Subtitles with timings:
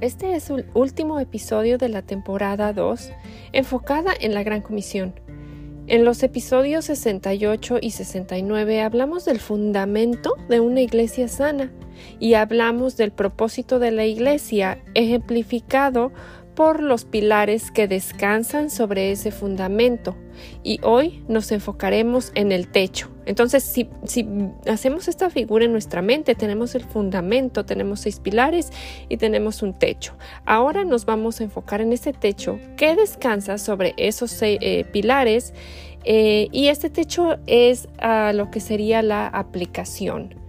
[0.00, 3.10] Este es el último episodio de la temporada 2
[3.52, 5.12] enfocada en la Gran Comisión.
[5.88, 11.70] En los episodios 68 y 69 hablamos del fundamento de una iglesia sana
[12.18, 16.12] y hablamos del propósito de la iglesia ejemplificado
[16.54, 20.16] por los pilares que descansan sobre ese fundamento.
[20.62, 23.10] Y hoy nos enfocaremos en el techo.
[23.30, 23.88] Entonces, si,
[24.66, 28.72] hacemos esta figura en nuestra mente, tenemos el fundamento, tenemos seis pilares
[29.08, 30.14] y tenemos un techo.
[30.46, 35.54] Ahora nos vamos a enfocar en ese techo que descansa sobre esos seis, eh, pilares
[36.02, 40.39] eh, y este techo es a lo que sería la aplicación.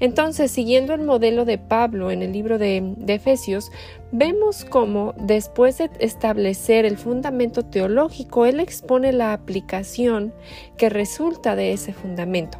[0.00, 3.70] Entonces, siguiendo el modelo de Pablo en el libro de, Efesios,
[4.10, 10.34] vemos cómo después de establecer el fundamento teológico, él expone la aplicación
[10.76, 12.58] que resulta de ese fundamento.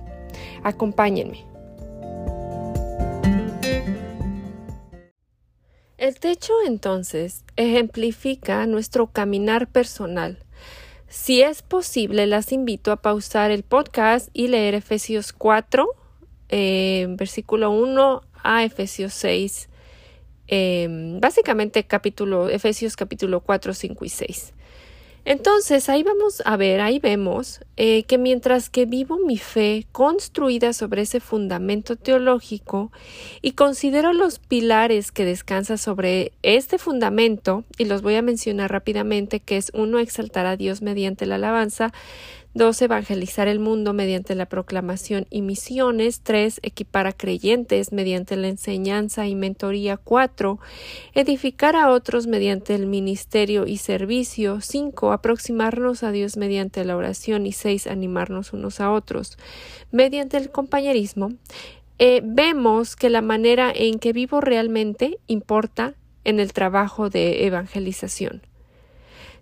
[0.62, 1.44] Acompáñenme.
[5.98, 10.44] El techo entonces ejemplifica nuestro caminar personal.
[11.08, 15.86] Si es posible, las invito a pausar el podcast y leer Efesios 4,
[16.52, 19.68] eh, versículo 1 a Efesios 6,
[20.48, 20.86] eh,
[21.18, 24.52] básicamente capítulo, Efesios capítulo 4, 5 y 6.
[25.24, 30.72] Entonces ahí vamos a ver, ahí vemos eh, que mientras que vivo mi fe construida
[30.72, 32.90] sobre ese fundamento teológico
[33.40, 39.38] y considero los pilares que descansa sobre este fundamento, y los voy a mencionar rápidamente,
[39.38, 41.92] que es uno, exaltar a Dios mediante la alabanza,
[42.54, 42.82] 2.
[42.82, 46.20] Evangelizar el mundo mediante la proclamación y misiones.
[46.22, 46.60] 3.
[46.62, 49.96] Equipar a creyentes mediante la enseñanza y mentoría.
[49.96, 50.58] 4.
[51.14, 54.60] Edificar a otros mediante el ministerio y servicio.
[54.60, 55.12] 5.
[55.12, 57.46] Aproximarnos a Dios mediante la oración.
[57.46, 57.86] Y 6.
[57.86, 59.38] Animarnos unos a otros
[59.90, 61.30] mediante el compañerismo.
[61.98, 65.94] Eh, vemos que la manera en que vivo realmente importa
[66.24, 68.42] en el trabajo de evangelización.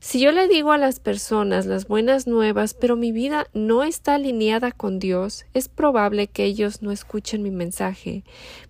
[0.02, 4.14] Si yo le digo a las personas las buenas nuevas, pero mi vida no está
[4.14, 8.24] alineada con Dios, es probable que ellos no escuchen mi mensaje,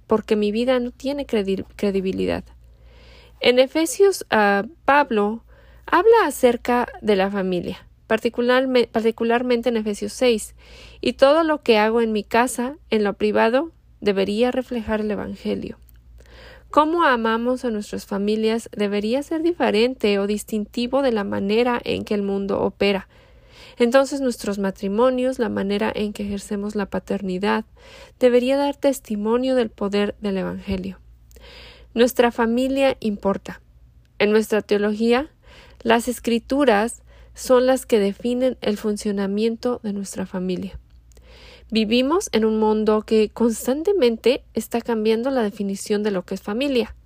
[0.09, 2.43] porque mi vida no tiene credibilidad.
[3.39, 5.45] En Efesios, uh, Pablo
[5.87, 10.57] habla acerca de la familia, particularmente en Efesios 6,
[11.01, 15.79] y todo lo que hago en mi casa, en lo privado, debería reflejar el Evangelio.
[16.71, 22.15] Cómo amamos a nuestras familias debería ser diferente o distintivo de la manera en que
[22.15, 23.09] el mundo opera.
[23.77, 27.65] Entonces nuestros matrimonios, la manera en que ejercemos la paternidad,
[28.21, 31.01] debería dar testimonio del poder del Evangelio.
[31.93, 33.61] Nuestra familia importa.
[34.21, 35.29] En nuestra teología,
[35.83, 37.03] las escrituras
[37.35, 40.79] son las que definen el funcionamiento de nuestra familia.
[41.73, 46.97] Vivimos en un mundo que constantemente está cambiando la definición de lo que es familia,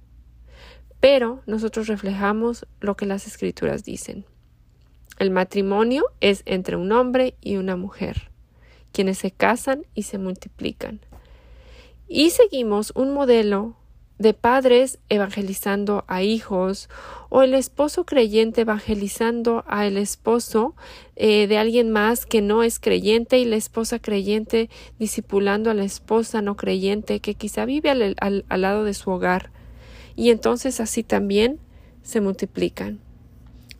[1.00, 4.24] pero nosotros reflejamos lo que las escrituras dicen.
[5.18, 8.30] El matrimonio es entre un hombre y una mujer,
[8.90, 11.00] quienes se casan y se multiplican.
[12.08, 13.76] Y seguimos un modelo
[14.18, 16.88] de padres evangelizando a hijos
[17.30, 20.74] o el esposo creyente evangelizando a el esposo
[21.16, 25.84] eh, de alguien más que no es creyente y la esposa creyente discipulando a la
[25.84, 29.50] esposa no creyente que quizá vive al, al lado de su hogar
[30.16, 31.58] y entonces así también
[32.02, 33.00] se multiplican.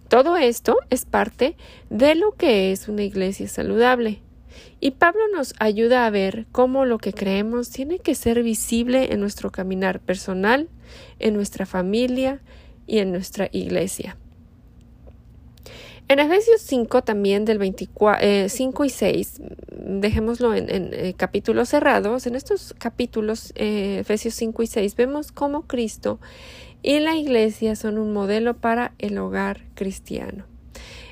[0.09, 1.57] Todo esto es parte
[1.91, 4.21] de lo que es una iglesia saludable.
[4.81, 9.21] Y Pablo nos ayuda a ver cómo lo que creemos tiene que ser visible en
[9.21, 10.69] nuestro caminar personal,
[11.19, 12.41] en nuestra familia
[12.87, 14.17] y en nuestra iglesia.
[16.07, 22.27] En Efesios 5 también del 24, 5 eh, y 6, dejémoslo en, eh, capítulos cerrados,
[22.27, 26.21] en estos capítulos, eh, Efesios 5 y 6, vemos cómo Cristo
[26.83, 30.45] y la iglesia son un modelo para el hogar cristiano.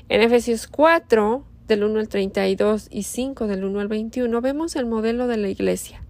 [0.09, 4.85] En Efesios 4, del 1 al 32 y 5 del 1 al 21 vemos el
[4.85, 6.03] modelo de la Iglesia.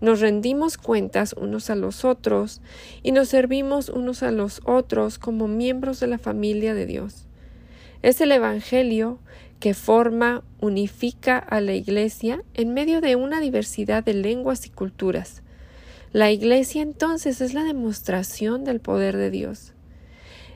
[0.00, 2.60] Nos rendimos cuentas unos a los otros
[3.02, 7.26] y nos servimos unos a los otros como miembros de la familia de Dios.
[8.02, 9.18] Es el Evangelio
[9.58, 15.42] que forma, unifica a la Iglesia en medio de una diversidad de lenguas y culturas.
[16.12, 19.72] La Iglesia entonces es la demostración del poder de Dios.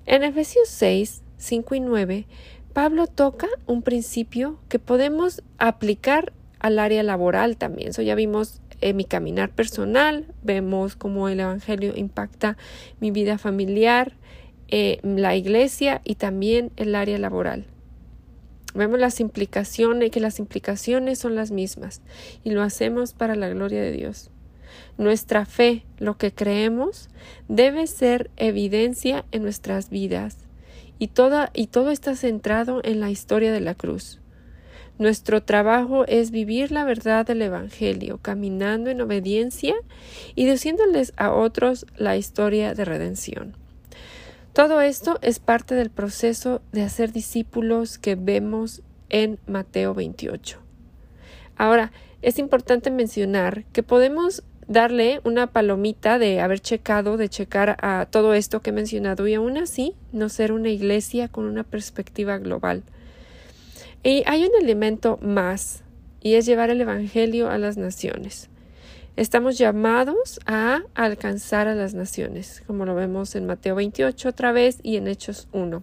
[0.07, 2.27] En Efesios 6, 5 y 9
[2.73, 7.91] Pablo toca un principio que podemos aplicar al área laboral también.
[7.91, 12.57] Eso ya vimos en mi caminar personal, vemos cómo el Evangelio impacta
[13.01, 14.15] mi vida familiar,
[14.69, 17.67] eh, la iglesia y también el área laboral.
[18.75, 22.01] Vemos las implicaciones, que las implicaciones son las mismas
[22.43, 24.31] y lo hacemos para la gloria de Dios.
[24.97, 27.11] Nuestra fe, lo que creemos,
[27.49, 30.39] debe ser evidencia en nuestras vidas
[31.03, 34.21] y, toda, y todo está centrado en la historia de la cruz.
[35.01, 39.75] Nuestro trabajo es vivir la verdad del Evangelio, caminando en obediencia
[40.37, 43.57] y diciéndoles a otros la historia de redención.
[44.53, 50.61] Todo esto es parte del proceso de hacer discípulos que vemos en Mateo 28.
[51.57, 51.91] Ahora,
[52.21, 58.35] es importante mencionar que podemos darle una palomita de haber checado, de checar a todo
[58.35, 62.83] esto que he mencionado y aún así no ser una iglesia con una perspectiva global.
[64.03, 65.83] Y hay un elemento más,
[66.21, 68.49] y es llevar el Evangelio a las naciones.
[69.15, 74.79] Estamos llamados a alcanzar a las naciones, como lo vemos en Mateo 28 otra vez
[74.83, 75.83] y en Hechos 1.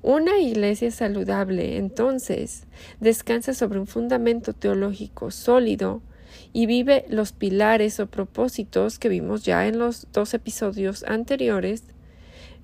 [0.00, 2.64] Una iglesia saludable, entonces,
[3.00, 6.00] descansa sobre un fundamento teológico sólido
[6.52, 11.84] y vive los pilares o propósitos que vimos ya en los dos episodios anteriores.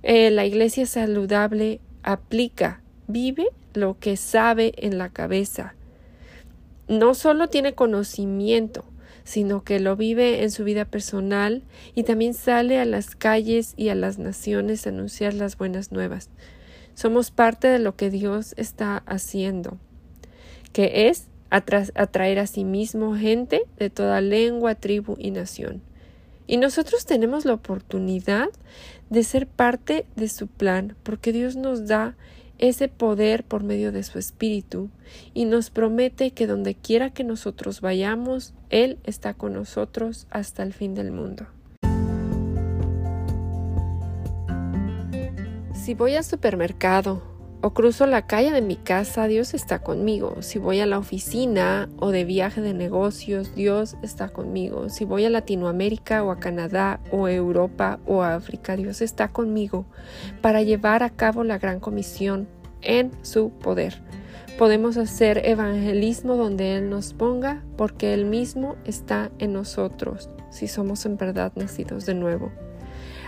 [0.03, 5.75] Eh, la iglesia saludable aplica, vive lo que sabe en la cabeza.
[6.89, 8.85] No solo tiene conocimiento,
[9.25, 11.63] sino que lo vive en su vida personal
[11.95, 16.29] y también sale a las calles y a las naciones a anunciar las buenas nuevas.
[16.95, 19.79] Somos parte de lo que Dios está haciendo,
[20.73, 25.83] que es atraer a sí mismo gente de toda lengua, tribu y nación.
[26.47, 28.49] Y nosotros tenemos la oportunidad
[29.09, 32.17] de ser parte de su plan, porque Dios nos da
[32.59, 34.91] ese poder por medio de su Espíritu
[35.33, 40.73] y nos promete que donde quiera que nosotros vayamos, Él está con nosotros hasta el
[40.73, 41.47] fin del mundo.
[45.75, 47.34] Si voy al supermercado
[47.65, 50.43] o cruzo la calle de mi casa, Dios está conmigo.
[50.43, 54.91] Si voy a la oficina o de viaje de negocios, Dios está conmigo.
[54.91, 59.29] Si voy a Latinoamérica o a Canadá o a Europa o a África, Dios está
[59.29, 59.87] conmigo
[60.43, 62.49] para llevar a cabo la gran comisión
[62.83, 64.03] en su poder.
[64.59, 71.07] Podemos hacer evangelismo donde Él nos ponga porque Él mismo está en nosotros si somos
[71.07, 72.53] en verdad nacidos de nuevo.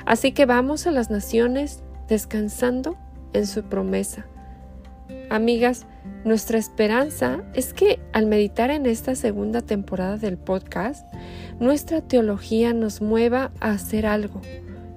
[0.05, 2.99] Así que vamos a las naciones descansando
[3.39, 4.27] en su promesa.
[5.31, 5.87] Amigas,
[6.25, 11.07] nuestra esperanza es que al meditar en esta segunda temporada del podcast,
[11.61, 14.41] nuestra teología nos mueva a hacer algo.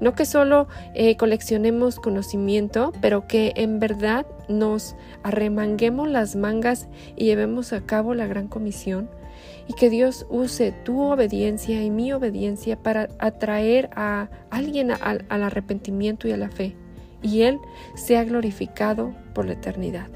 [0.02, 7.26] No que solo eh, coleccionemos conocimiento, pero que en verdad nos arremanguemos las mangas y
[7.26, 9.10] llevemos a cabo la gran comisión
[9.68, 16.28] y que Dios use tu obediencia y mi obediencia para atraer a alguien al arrepentimiento
[16.28, 16.76] y a la fe
[17.22, 17.60] y Él
[17.96, 20.10] sea glorificado por la eternidad.